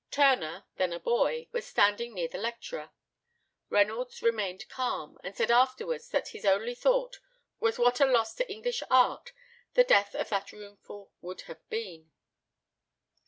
[0.09, 2.89] Turner, then a boy, was standing near the lecturer.
[3.69, 7.19] Reynolds remained calm, and said afterwards that his only thought
[7.59, 9.31] was what a loss to English art
[9.75, 12.11] the death of that roomful would have been.